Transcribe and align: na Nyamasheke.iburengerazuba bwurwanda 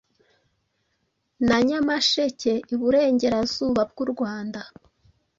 na 1.47 1.57
Nyamasheke.iburengerazuba 1.67 3.81
bwurwanda 3.91 4.61